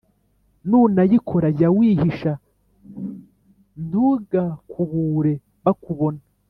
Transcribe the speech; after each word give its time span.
Nunayikora 0.69 1.47
jya 1.57 1.69
wihisha, 1.77 2.33
ntugakubure 3.85 5.33
bakubona, 5.65 6.21